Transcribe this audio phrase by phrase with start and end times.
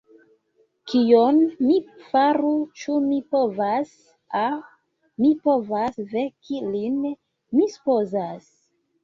[0.91, 1.75] Kion mi
[2.13, 2.53] faru,
[2.83, 3.91] ĉu mi povas...
[4.41, 4.57] ah,
[5.25, 6.99] mi povas veki lin,
[7.61, 8.51] mi supozas.